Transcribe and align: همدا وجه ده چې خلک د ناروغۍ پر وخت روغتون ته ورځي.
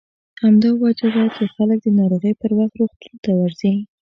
همدا 0.43 0.69
وجه 0.81 1.07
ده 1.15 1.23
چې 1.35 1.43
خلک 1.53 1.79
د 1.83 1.87
ناروغۍ 1.99 2.33
پر 2.41 2.51
وخت 2.57 2.73
روغتون 2.79 3.15
ته 3.23 3.31
ورځي. 3.39 3.73